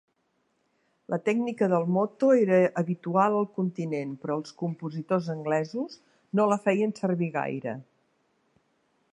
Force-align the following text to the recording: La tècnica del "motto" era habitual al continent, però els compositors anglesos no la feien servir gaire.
La 1.13 1.17
tècnica 1.27 1.67
del 1.73 1.85
"motto" 1.97 2.29
era 2.45 2.57
habitual 2.83 3.37
al 3.41 3.47
continent, 3.59 4.15
però 4.23 4.39
els 4.41 4.57
compositors 4.63 5.31
anglesos 5.37 6.01
no 6.41 6.51
la 6.55 6.61
feien 6.69 6.97
servir 7.03 7.33
gaire. 7.41 7.77